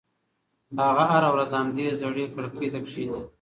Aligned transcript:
هغه 0.87 1.03
هره 1.11 1.29
ورځ 1.33 1.49
همدې 1.59 1.87
زړې 2.01 2.25
کړکۍ 2.35 2.67
ته 2.73 2.79
کښېني. 2.85 3.21